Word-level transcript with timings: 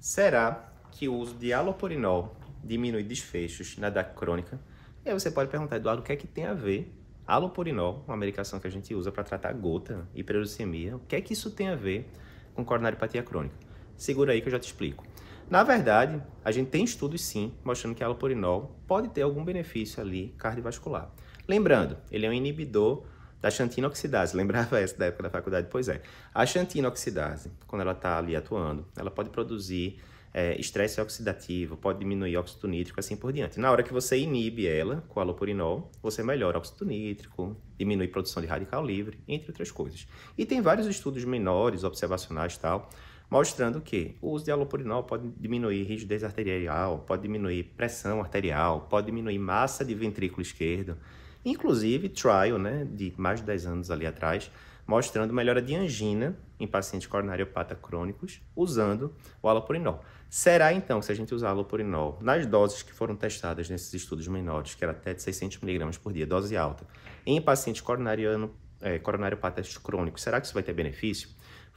Será 0.00 0.72
que 0.92 1.10
o 1.10 1.14
uso 1.14 1.34
de 1.34 1.52
alopurinol 1.52 2.34
diminui 2.64 3.02
desfechos 3.02 3.76
na 3.76 3.90
DAC 3.90 4.16
crônica? 4.16 4.58
E 5.04 5.10
aí 5.10 5.12
você 5.12 5.30
pode 5.30 5.50
perguntar, 5.50 5.76
Eduardo, 5.76 6.00
o 6.00 6.04
que 6.04 6.10
é 6.10 6.16
que 6.16 6.26
tem 6.26 6.46
a 6.46 6.54
ver 6.54 6.90
alopurinol, 7.26 8.02
uma 8.08 8.16
medicação 8.16 8.58
que 8.58 8.66
a 8.66 8.70
gente 8.70 8.94
usa 8.94 9.12
para 9.12 9.22
tratar 9.22 9.52
gota, 9.52 10.08
hiperuricemia, 10.14 10.96
o 10.96 11.00
que 11.00 11.16
é 11.16 11.20
que 11.20 11.34
isso 11.34 11.50
tem 11.50 11.68
a 11.68 11.76
ver 11.76 12.10
com 12.54 12.64
coronariopatia 12.64 13.22
crônica? 13.22 13.54
Segura 13.94 14.32
aí 14.32 14.40
que 14.40 14.48
eu 14.48 14.52
já 14.52 14.58
te 14.58 14.68
explico. 14.68 15.04
Na 15.50 15.62
verdade, 15.62 16.22
a 16.42 16.50
gente 16.50 16.70
tem 16.70 16.82
estudos 16.82 17.20
sim 17.20 17.52
mostrando 17.62 17.94
que 17.94 18.02
a 18.02 18.06
alopurinol 18.06 18.80
pode 18.86 19.10
ter 19.10 19.20
algum 19.20 19.44
benefício 19.44 20.00
ali 20.00 20.34
cardiovascular. 20.38 21.10
Lembrando, 21.46 21.98
ele 22.10 22.24
é 22.24 22.30
um 22.30 22.32
inibidor 22.32 23.04
da 23.40 23.50
xantina 23.50 23.86
oxidase. 23.86 24.36
Lembrava 24.36 24.78
essa 24.78 24.96
da 24.96 25.06
época 25.06 25.24
da 25.24 25.30
faculdade? 25.30 25.68
Pois 25.70 25.88
é. 25.88 26.02
A 26.34 26.44
xantina 26.44 26.88
oxidase, 26.88 27.50
quando 27.66 27.82
ela 27.82 27.92
está 27.92 28.18
ali 28.18 28.36
atuando, 28.36 28.86
ela 28.96 29.10
pode 29.10 29.30
produzir 29.30 30.00
é, 30.32 30.58
estresse 30.60 31.00
oxidativo, 31.00 31.76
pode 31.76 31.98
diminuir 31.98 32.36
óxido 32.36 32.68
nítrico, 32.68 33.00
assim 33.00 33.16
por 33.16 33.32
diante. 33.32 33.58
Na 33.58 33.70
hora 33.70 33.82
que 33.82 33.92
você 33.92 34.16
inibe 34.18 34.66
ela 34.66 35.04
com 35.08 35.20
alopurinol, 35.20 35.90
você 36.02 36.22
melhora 36.22 36.58
óxido 36.58 36.84
nítrico, 36.84 37.56
diminui 37.76 38.08
produção 38.08 38.40
de 38.40 38.48
radical 38.48 38.84
livre, 38.84 39.18
entre 39.26 39.48
outras 39.48 39.70
coisas. 39.70 40.06
E 40.38 40.46
tem 40.46 40.60
vários 40.60 40.86
estudos 40.86 41.24
menores, 41.24 41.82
observacionais 41.82 42.56
tal, 42.56 42.88
mostrando 43.28 43.80
que 43.80 44.16
o 44.20 44.30
uso 44.30 44.44
de 44.44 44.50
alopurinol 44.50 45.04
pode 45.04 45.28
diminuir 45.36 45.82
rigidez 45.84 46.22
arterial, 46.22 47.04
pode 47.06 47.22
diminuir 47.22 47.64
pressão 47.76 48.20
arterial, 48.20 48.86
pode 48.88 49.06
diminuir 49.06 49.38
massa 49.38 49.84
de 49.84 49.94
ventrículo 49.94 50.42
esquerdo, 50.42 50.96
inclusive 51.44 52.08
trial, 52.08 52.58
né, 52.58 52.86
de 52.90 53.12
mais 53.16 53.40
de 53.40 53.46
10 53.46 53.66
anos 53.66 53.90
ali 53.90 54.06
atrás, 54.06 54.50
mostrando 54.86 55.32
melhora 55.32 55.62
de 55.62 55.74
angina 55.74 56.36
em 56.58 56.66
pacientes 56.66 57.06
coronariopata 57.06 57.74
crônicos 57.74 58.40
usando 58.56 59.14
o 59.40 59.48
alopurinol. 59.48 60.04
Será 60.28 60.72
então 60.72 61.00
que 61.00 61.06
se 61.06 61.12
a 61.12 61.14
gente 61.14 61.34
usar 61.34 61.50
alopurinol 61.50 62.18
nas 62.20 62.46
doses 62.46 62.82
que 62.82 62.92
foram 62.92 63.16
testadas 63.16 63.68
nesses 63.68 63.92
estudos 63.94 64.26
menores, 64.28 64.74
que 64.74 64.84
era 64.84 64.92
até 64.92 65.14
de 65.14 65.22
600 65.22 65.62
mg 65.62 65.98
por 65.98 66.12
dia, 66.12 66.26
dose 66.26 66.56
alta, 66.56 66.86
em 67.26 67.40
pacientes 67.40 67.80
coronariano, 67.80 68.54
é, 68.80 68.98
coronariopatas 68.98 69.76
crônicos, 69.76 70.22
será 70.22 70.40
que 70.40 70.46
isso 70.46 70.54
vai 70.54 70.62
ter 70.62 70.72
benefício? 70.72 71.28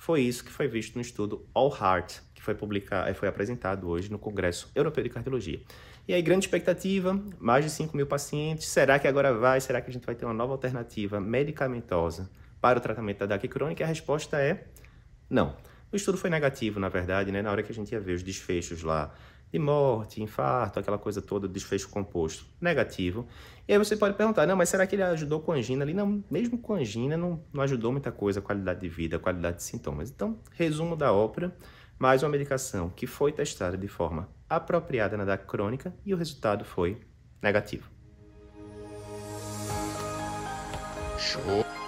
Foi 0.04 0.20
isso 0.20 0.44
que 0.44 0.52
foi 0.52 0.68
visto 0.68 0.96
no 0.96 1.02
estudo 1.02 1.48
All 1.54 1.74
Heart, 1.74 2.20
que 2.36 2.42
foi, 2.44 2.54
publicado, 2.54 3.10
é, 3.10 3.14
foi 3.14 3.26
apresentado 3.26 3.88
hoje 3.88 4.12
no 4.12 4.20
Congresso 4.20 4.70
Europeu 4.76 5.02
de 5.02 5.10
Cardiologia. 5.10 5.62
E 6.06 6.14
aí, 6.14 6.22
grande 6.22 6.46
expectativa, 6.46 7.18
mais 7.40 7.64
de 7.64 7.72
5 7.72 7.96
mil 7.96 8.06
pacientes. 8.06 8.68
Será 8.68 9.00
que 9.00 9.08
agora 9.08 9.34
vai? 9.34 9.62
Será 9.62 9.80
que 9.80 9.90
a 9.90 9.94
gente 9.94 10.06
vai 10.06 10.14
ter 10.14 10.26
uma 10.26 10.34
nova 10.34 10.52
alternativa 10.52 11.22
medicamentosa 11.22 12.30
para 12.60 12.80
o 12.80 12.82
tratamento 12.82 13.20
da 13.20 13.28
DAC 13.28 13.48
crônica? 13.48 13.82
A 13.82 13.88
resposta 13.88 14.42
é 14.42 14.66
não. 15.30 15.56
O 15.90 15.96
estudo 15.96 16.18
foi 16.18 16.30
negativo, 16.30 16.82
na 16.82 16.90
verdade, 16.90 17.32
né? 17.32 17.42
Na 17.42 17.50
hora 17.50 17.64
que 17.64 17.72
a 17.72 17.76
gente 17.76 17.94
ia 17.94 18.00
ver 18.02 18.16
os 18.16 18.24
desfechos 18.24 18.84
lá 18.84 19.16
de 19.54 19.60
morte, 19.60 20.20
infarto, 20.20 20.80
aquela 20.80 20.98
coisa 20.98 21.22
toda, 21.22 21.48
desfecho 21.48 21.88
composto, 21.88 22.44
negativo. 22.60 23.28
E 23.68 23.72
aí 23.72 23.78
você 23.78 23.96
pode 23.96 24.18
perguntar, 24.18 24.48
não, 24.48 24.56
mas 24.56 24.68
será 24.68 24.88
que 24.88 24.96
ele 24.96 25.04
ajudou 25.04 25.42
com 25.42 25.52
angina 25.52 25.86
ali? 25.86 25.94
Não, 25.94 26.24
mesmo 26.30 26.58
com 26.58 26.74
angina 26.74 27.16
não, 27.16 27.40
não 27.54 27.62
ajudou 27.62 27.92
muita 27.92 28.12
coisa, 28.12 28.42
qualidade 28.42 28.82
de 28.82 28.90
vida, 28.90 29.20
qualidade 29.20 29.58
de 29.58 29.64
sintomas. 29.64 30.10
Então, 30.10 30.40
resumo 30.54 30.96
da 30.96 31.14
ópera, 31.14 31.56
mais 32.00 32.24
uma 32.24 32.30
medicação 32.30 32.90
que 32.90 33.06
foi 33.06 33.32
testada 33.32 33.78
de 33.78 33.88
forma 33.88 34.28
apropriada 34.50 35.16
na 35.16 35.24
DAC 35.24 35.46
crônica 35.46 35.94
e 36.04 36.16
o 36.16 36.18
resultado 36.18 36.66
foi 36.66 37.00
negativo. 37.40 37.88
Show! 41.20 41.83